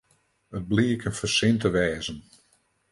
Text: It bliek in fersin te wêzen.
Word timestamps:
It 0.57 0.65
bliek 0.69 1.01
in 1.09 1.17
fersin 1.19 1.57
te 1.61 1.69
wêzen. 1.75 2.19